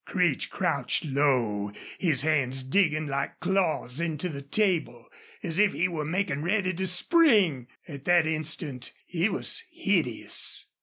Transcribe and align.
Creech 0.03 0.49
crouched 0.49 1.05
low, 1.05 1.71
his 1.99 2.23
hands 2.23 2.63
digging 2.63 3.05
like 3.05 3.39
claws 3.39 4.01
into 4.01 4.29
the 4.29 4.41
table, 4.41 5.07
as 5.43 5.59
if 5.59 5.73
he 5.73 5.87
were 5.87 6.03
making 6.05 6.41
ready 6.41 6.73
to 6.73 6.87
spring. 6.87 7.67
At 7.87 8.05
that 8.05 8.25
instant 8.25 8.93
he 9.05 9.29
was 9.29 9.63
hideous. 9.69 10.65